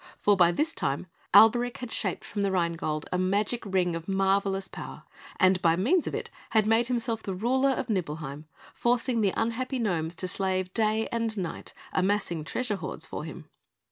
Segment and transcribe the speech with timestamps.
[0.19, 4.07] For by this time Alberic had shaped from the Rhine Gold a magic Ring of
[4.07, 5.03] marvellous power,
[5.39, 9.77] and by means of it had made himself the ruler of Nibelheim, forcing the unhappy
[9.77, 13.47] gnomes to slave day and night, amassing treasure hoards for him.